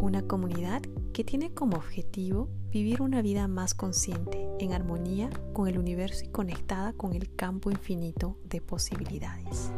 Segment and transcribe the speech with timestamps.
[0.00, 5.76] Una comunidad que tiene como objetivo vivir una vida más consciente, en armonía con el
[5.76, 9.72] universo y conectada con el campo infinito de posibilidades.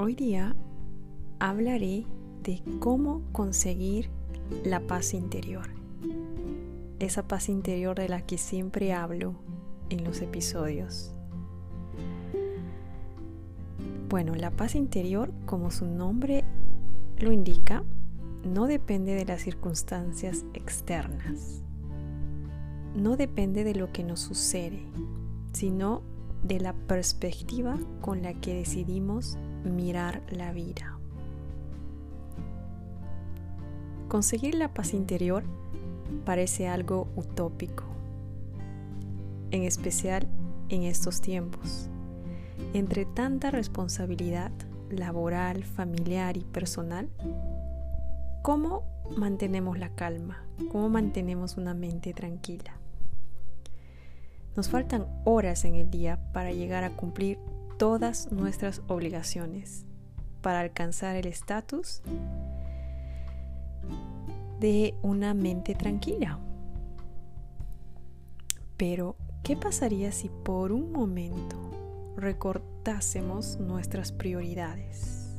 [0.00, 0.54] Hoy día
[1.40, 2.06] hablaré
[2.44, 4.10] de cómo conseguir
[4.64, 5.70] la paz interior.
[7.00, 9.34] Esa paz interior de la que siempre hablo
[9.90, 11.12] en los episodios.
[14.08, 16.44] Bueno, la paz interior, como su nombre
[17.18, 17.82] lo indica,
[18.44, 21.64] no depende de las circunstancias externas.
[22.94, 24.80] No depende de lo que nos sucede,
[25.52, 26.02] sino
[26.44, 29.36] de la perspectiva con la que decidimos
[29.68, 30.98] mirar la vida.
[34.08, 35.44] Conseguir la paz interior
[36.24, 37.84] parece algo utópico,
[39.50, 40.26] en especial
[40.68, 41.88] en estos tiempos.
[42.72, 44.50] Entre tanta responsabilidad
[44.90, 47.08] laboral, familiar y personal,
[48.42, 48.84] ¿cómo
[49.16, 50.44] mantenemos la calma?
[50.72, 52.76] ¿Cómo mantenemos una mente tranquila?
[54.56, 57.38] Nos faltan horas en el día para llegar a cumplir
[57.78, 59.86] todas nuestras obligaciones
[60.42, 62.02] para alcanzar el estatus
[64.60, 66.38] de una mente tranquila.
[68.76, 71.56] Pero, ¿qué pasaría si por un momento
[72.16, 75.36] recortásemos nuestras prioridades?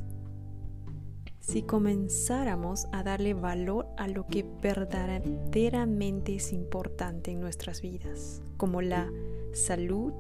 [1.40, 8.82] Si comenzáramos a darle valor a lo que verdaderamente es importante en nuestras vidas, como
[8.82, 9.10] la
[9.54, 10.14] salud,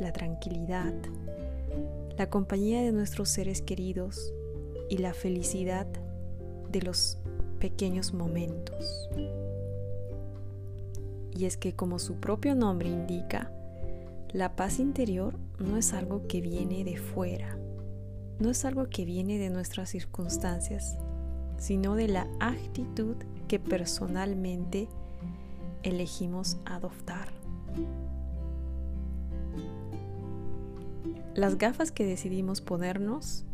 [0.00, 0.94] la tranquilidad,
[2.16, 4.32] la compañía de nuestros seres queridos
[4.88, 5.86] y la felicidad
[6.70, 7.18] de los
[7.58, 9.08] pequeños momentos.
[11.32, 13.52] Y es que como su propio nombre indica,
[14.32, 17.58] la paz interior no es algo que viene de fuera,
[18.38, 20.96] no es algo que viene de nuestras circunstancias,
[21.58, 23.16] sino de la actitud
[23.48, 24.88] que personalmente
[25.82, 27.28] elegimos adoptar.
[31.34, 33.44] Las gafas que decidimos ponernos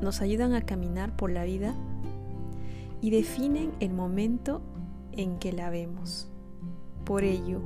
[0.00, 1.74] nos ayudan a caminar por la vida
[3.00, 4.62] y definen el momento
[5.12, 6.28] en que la vemos.
[7.04, 7.60] Por ello,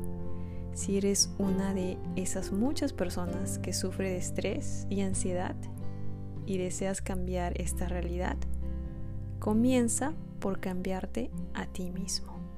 [0.72, 5.56] si eres una de esas muchas personas que sufre de estrés y ansiedad
[6.47, 8.37] y deseas cambiar esta realidad,
[9.38, 12.50] comienza por cambiarte a ti mismo.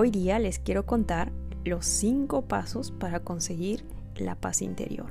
[0.00, 1.32] Hoy día les quiero contar
[1.64, 5.10] los cinco pasos para conseguir la paz interior.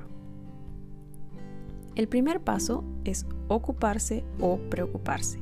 [1.96, 5.42] El primer paso es ocuparse o preocuparse.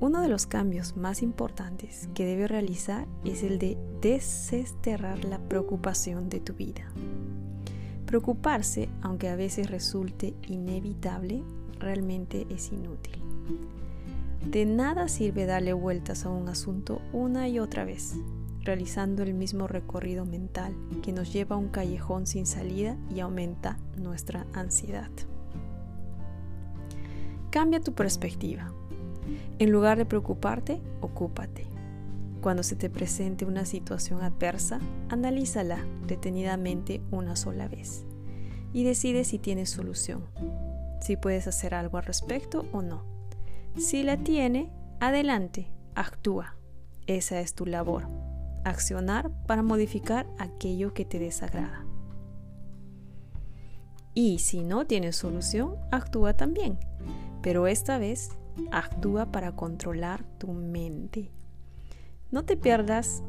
[0.00, 6.30] Uno de los cambios más importantes que debe realizar es el de desesterrar la preocupación
[6.30, 6.90] de tu vida.
[8.06, 11.42] Preocuparse, aunque a veces resulte inevitable,
[11.78, 13.22] realmente es inútil.
[14.50, 18.14] De nada sirve darle vueltas a un asunto una y otra vez,
[18.60, 23.76] realizando el mismo recorrido mental que nos lleva a un callejón sin salida y aumenta
[23.96, 25.10] nuestra ansiedad.
[27.50, 28.72] Cambia tu perspectiva.
[29.58, 31.66] En lugar de preocuparte, ocúpate.
[32.40, 34.78] Cuando se te presente una situación adversa,
[35.08, 38.04] analízala detenidamente una sola vez
[38.72, 40.24] y decide si tienes solución,
[41.00, 43.15] si puedes hacer algo al respecto o no.
[43.76, 46.56] Si la tiene, adelante, actúa.
[47.06, 48.08] Esa es tu labor.
[48.64, 51.84] Accionar para modificar aquello que te desagrada.
[54.14, 56.78] Y si no tienes solución, actúa también.
[57.42, 58.30] Pero esta vez,
[58.72, 61.30] actúa para controlar tu mente.
[62.30, 63.22] No te pierdas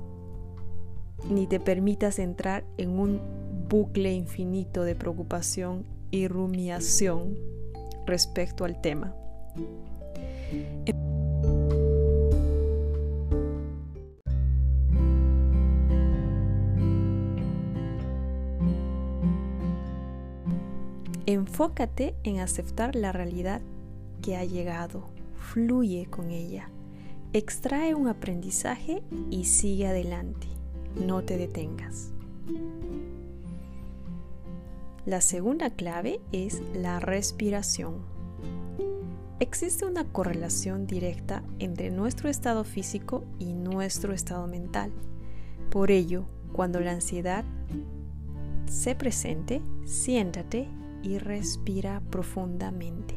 [1.30, 3.20] ni te permitas entrar en un
[3.68, 7.38] bucle infinito de preocupación y rumiación
[8.06, 9.14] respecto al tema.
[21.26, 23.60] Enfócate en aceptar la realidad
[24.22, 25.04] que ha llegado,
[25.38, 26.70] fluye con ella,
[27.34, 30.48] extrae un aprendizaje y sigue adelante,
[31.06, 32.14] no te detengas.
[35.06, 38.17] La segunda clave es la respiración.
[39.40, 44.92] Existe una correlación directa entre nuestro estado físico y nuestro estado mental.
[45.70, 47.46] Por ello, cuando la ansiedad
[48.66, 50.68] se presente, siéntate
[51.04, 53.16] y respira profundamente.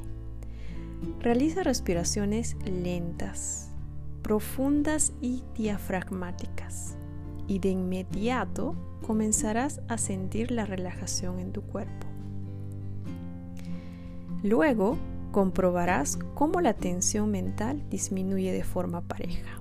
[1.21, 3.71] Realiza respiraciones lentas,
[4.21, 6.99] profundas y diafragmáticas
[7.49, 8.77] y de inmediato
[9.07, 12.07] comenzarás a sentir la relajación en tu cuerpo.
[14.43, 14.99] Luego
[15.31, 19.61] comprobarás cómo la tensión mental disminuye de forma pareja.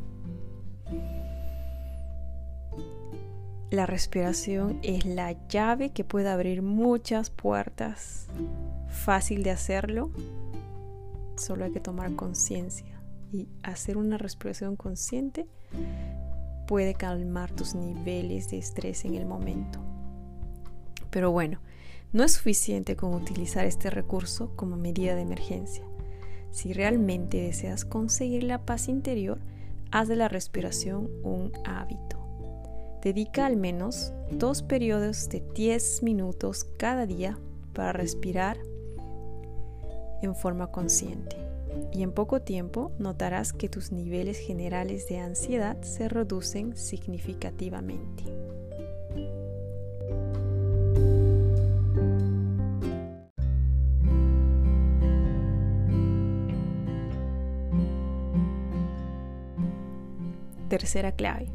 [3.71, 8.27] La respiración es la llave que puede abrir muchas puertas.
[8.87, 10.09] Fácil de hacerlo,
[11.37, 12.99] solo hay que tomar conciencia
[13.31, 15.47] y hacer una respiración consciente
[16.67, 19.79] puede calmar tus niveles de estrés en el momento.
[21.09, 21.59] Pero bueno,
[22.11, 25.83] no es suficiente con utilizar este recurso como medida de emergencia.
[26.51, 29.39] Si realmente deseas conseguir la paz interior,
[29.91, 32.17] haz de la respiración un hábito.
[33.03, 37.37] Dedica al menos dos periodos de 10 minutos cada día
[37.73, 38.57] para respirar
[40.21, 41.37] en forma consciente
[41.93, 48.23] y en poco tiempo notarás que tus niveles generales de ansiedad se reducen significativamente.
[60.69, 61.47] Tercera clave.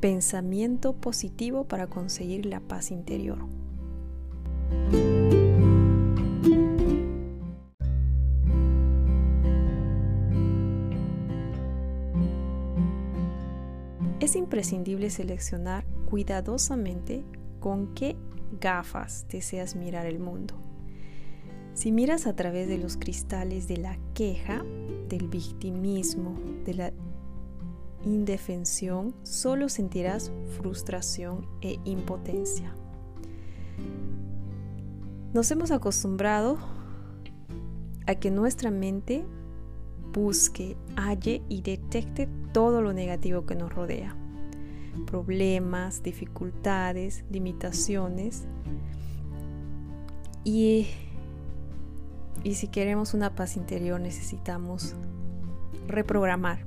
[0.00, 3.38] Pensamiento positivo para conseguir la paz interior.
[14.18, 17.24] Es imprescindible seleccionar cuidadosamente
[17.60, 18.16] con qué
[18.60, 20.54] gafas deseas mirar el mundo.
[21.74, 24.64] Si miras a través de los cristales de la queja,
[25.16, 26.34] del victimismo,
[26.64, 26.92] de la
[28.04, 32.74] indefensión, solo sentirás frustración e impotencia.
[35.32, 36.58] Nos hemos acostumbrado
[38.06, 39.24] a que nuestra mente
[40.12, 44.16] busque, halle y detecte todo lo negativo que nos rodea.
[45.06, 48.46] Problemas, dificultades, limitaciones.
[50.44, 50.86] Y,
[52.44, 54.94] y si queremos una paz interior necesitamos
[55.88, 56.58] reprogramar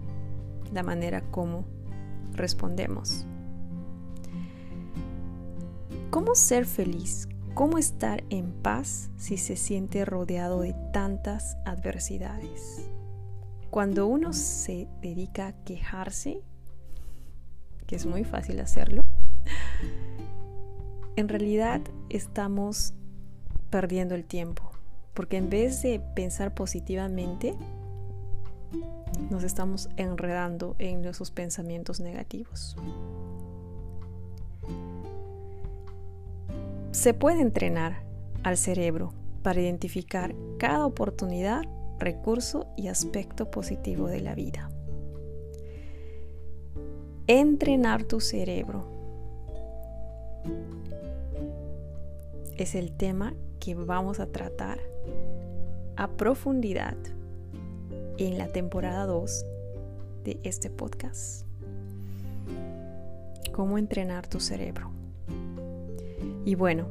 [0.73, 1.65] la manera como
[2.33, 3.25] respondemos.
[6.09, 7.29] ¿Cómo ser feliz?
[7.53, 12.89] ¿Cómo estar en paz si se siente rodeado de tantas adversidades?
[13.69, 16.41] Cuando uno se dedica a quejarse,
[17.85, 19.03] que es muy fácil hacerlo,
[21.15, 22.93] en realidad estamos
[23.69, 24.66] perdiendo el tiempo,
[25.17, 27.55] porque en vez de pensar positivamente,
[29.31, 32.77] nos estamos enredando en esos pensamientos negativos.
[36.91, 38.03] Se puede entrenar
[38.43, 41.63] al cerebro para identificar cada oportunidad
[41.97, 44.69] recurso y aspecto positivo de la vida.
[47.25, 48.85] Entrenar tu cerebro
[52.55, 54.77] es el tema que vamos a tratar
[55.95, 56.95] a profundidad
[58.17, 59.45] en la temporada 2
[60.23, 61.45] de este podcast.
[63.53, 64.91] Cómo entrenar tu cerebro.
[66.45, 66.87] Y bueno,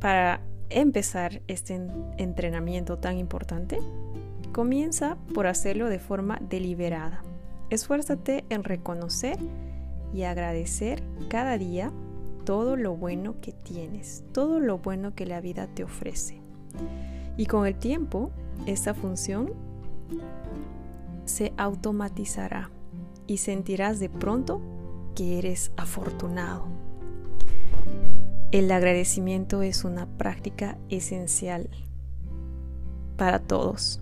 [0.00, 1.80] para empezar este
[2.18, 3.78] entrenamiento tan importante,
[4.52, 7.22] comienza por hacerlo de forma deliberada.
[7.70, 9.38] Esfuérzate en reconocer
[10.14, 11.92] y agradecer cada día
[12.44, 16.45] todo lo bueno que tienes, todo lo bueno que la vida te ofrece.
[17.36, 18.30] Y con el tiempo,
[18.66, 19.52] esta función
[21.24, 22.70] se automatizará
[23.26, 24.60] y sentirás de pronto
[25.14, 26.66] que eres afortunado.
[28.52, 31.68] El agradecimiento es una práctica esencial
[33.16, 34.00] para todos.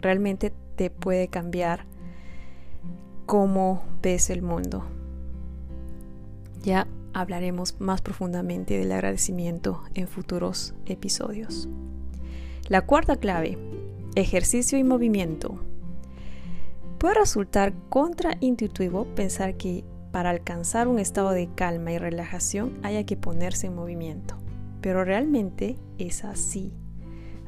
[0.00, 1.84] Realmente te puede cambiar
[3.26, 4.84] cómo ves el mundo.
[6.62, 11.68] Ya hablaremos más profundamente del agradecimiento en futuros episodios.
[12.68, 13.58] La cuarta clave,
[14.14, 15.60] ejercicio y movimiento.
[16.98, 23.16] Puede resultar contraintuitivo pensar que para alcanzar un estado de calma y relajación haya que
[23.16, 24.36] ponerse en movimiento.
[24.80, 26.72] Pero realmente es así.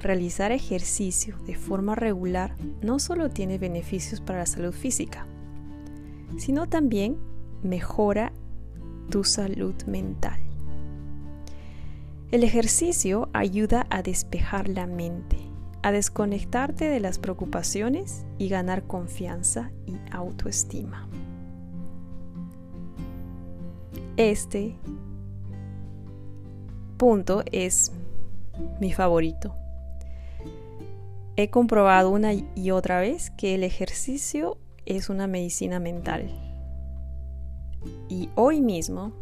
[0.01, 5.27] Realizar ejercicio de forma regular no solo tiene beneficios para la salud física,
[6.37, 7.17] sino también
[7.63, 8.33] mejora
[9.11, 10.39] tu salud mental.
[12.31, 15.37] El ejercicio ayuda a despejar la mente,
[15.83, 21.09] a desconectarte de las preocupaciones y ganar confianza y autoestima.
[24.17, 24.77] Este
[26.97, 27.93] punto es
[28.81, 29.55] mi favorito.
[31.37, 34.57] He comprobado una y otra vez que el ejercicio
[34.87, 36.44] es una medicina mental.
[38.09, 39.13] Y hoy mismo,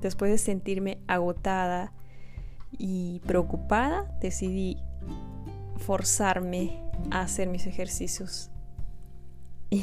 [0.00, 1.92] después de sentirme agotada
[2.76, 4.76] y preocupada, decidí
[5.76, 8.50] forzarme a hacer mis ejercicios.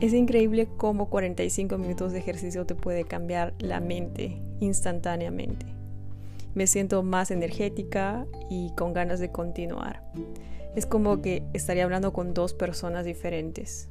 [0.00, 5.66] Es increíble cómo 45 minutos de ejercicio te puede cambiar la mente instantáneamente.
[6.54, 10.02] Me siento más energética y con ganas de continuar.
[10.74, 13.88] Es como que estaría hablando con dos personas diferentes.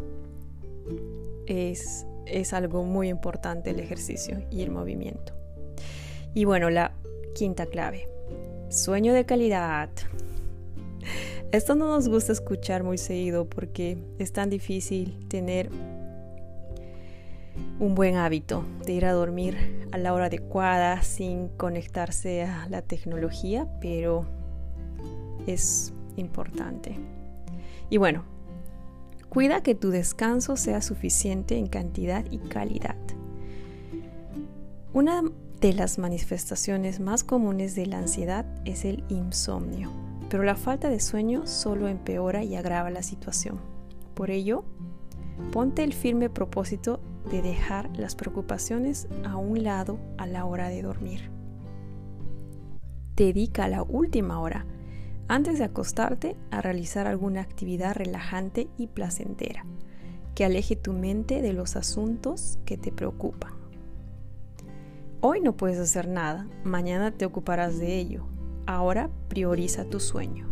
[1.45, 5.33] Es, es algo muy importante el ejercicio y el movimiento.
[6.33, 6.93] Y bueno, la
[7.33, 8.07] quinta clave.
[8.69, 9.89] Sueño de calidad.
[11.51, 15.69] Esto no nos gusta escuchar muy seguido porque es tan difícil tener
[17.79, 22.81] un buen hábito de ir a dormir a la hora adecuada sin conectarse a la
[22.81, 24.25] tecnología, pero
[25.47, 26.97] es importante.
[27.89, 28.23] Y bueno,
[29.29, 32.97] cuida que tu descanso sea suficiente en cantidad y calidad.
[34.93, 35.23] Una
[35.61, 39.91] de las manifestaciones más comunes de la ansiedad es el insomnio
[40.29, 43.59] pero la falta de sueño solo empeora y agrava la situación.
[44.13, 44.63] Por ello,
[45.51, 46.99] ponte el firme propósito
[47.31, 51.31] de dejar las preocupaciones a un lado a la hora de dormir.
[53.15, 54.65] Dedica la última hora
[55.27, 59.65] antes de acostarte a realizar alguna actividad relajante y placentera
[60.35, 63.53] que aleje tu mente de los asuntos que te preocupan.
[65.21, 68.27] Hoy no puedes hacer nada, mañana te ocuparás de ello,
[68.67, 70.47] Ahora prioriza tu sueño.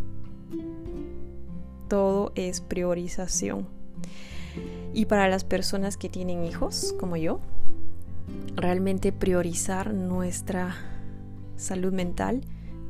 [1.87, 3.67] Todo es priorización.
[4.93, 7.39] Y para las personas que tienen hijos, como yo,
[8.55, 10.75] realmente priorizar nuestra
[11.55, 12.41] salud mental,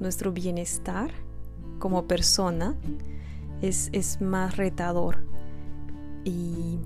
[0.01, 1.11] nuestro bienestar
[1.79, 2.75] como persona,
[3.61, 5.25] es, es más retador.
[6.25, 6.79] Y,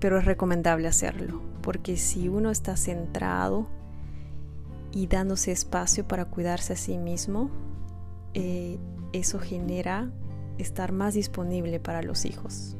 [0.00, 3.66] pero es recomendable hacerlo, porque si uno está centrado
[4.92, 7.50] y dándose espacio para cuidarse a sí mismo,
[8.34, 8.78] eh,
[9.12, 10.10] eso genera
[10.58, 12.76] estar más disponible para los hijos.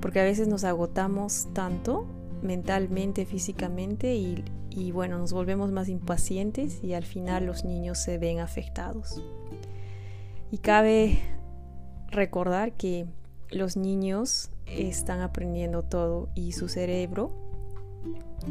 [0.00, 2.06] Porque a veces nos agotamos tanto
[2.42, 8.18] mentalmente, físicamente y, y bueno, nos volvemos más impacientes y al final los niños se
[8.18, 9.22] ven afectados.
[10.50, 11.20] Y cabe
[12.08, 13.06] recordar que
[13.50, 17.30] los niños están aprendiendo todo y su cerebro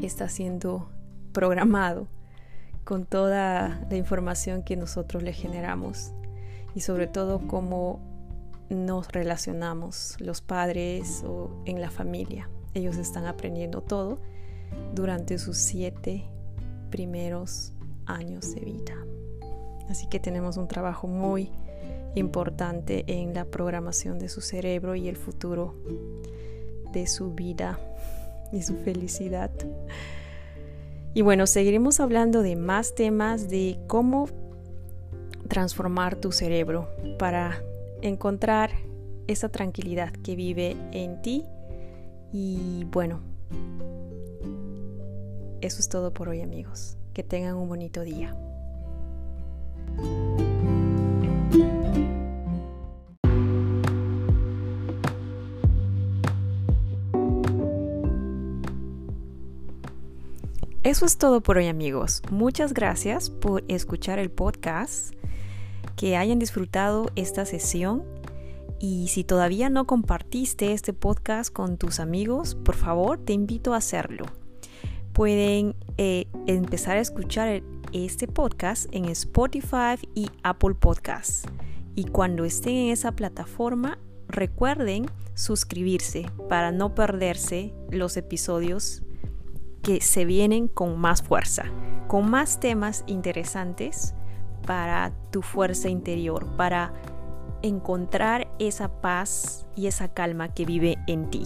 [0.01, 0.89] está siendo
[1.33, 2.07] programado
[2.83, 6.11] con toda la información que nosotros le generamos
[6.73, 7.99] y sobre todo cómo
[8.69, 12.49] nos relacionamos los padres o en la familia.
[12.73, 14.19] Ellos están aprendiendo todo
[14.93, 16.23] durante sus siete
[16.89, 17.73] primeros
[18.05, 18.95] años de vida.
[19.89, 21.51] Así que tenemos un trabajo muy
[22.15, 25.75] importante en la programación de su cerebro y el futuro
[26.91, 27.79] de su vida
[28.51, 29.51] y su felicidad.
[31.13, 34.27] Y bueno, seguiremos hablando de más temas de cómo
[35.47, 37.63] transformar tu cerebro para
[38.01, 38.71] encontrar
[39.27, 41.45] esa tranquilidad que vive en ti.
[42.31, 43.21] Y bueno,
[45.61, 46.97] eso es todo por hoy amigos.
[47.13, 48.35] Que tengan un bonito día.
[60.89, 62.23] Eso es todo por hoy amigos.
[62.31, 65.13] Muchas gracias por escuchar el podcast,
[65.95, 68.03] que hayan disfrutado esta sesión
[68.79, 73.77] y si todavía no compartiste este podcast con tus amigos, por favor te invito a
[73.77, 74.25] hacerlo.
[75.13, 77.61] Pueden eh, empezar a escuchar
[77.93, 81.43] este podcast en Spotify y Apple Podcasts.
[81.93, 85.05] Y cuando estén en esa plataforma, recuerden
[85.35, 89.03] suscribirse para no perderse los episodios
[89.81, 91.65] que se vienen con más fuerza,
[92.07, 94.13] con más temas interesantes
[94.65, 96.93] para tu fuerza interior, para
[97.61, 101.43] encontrar esa paz y esa calma que vive en ti.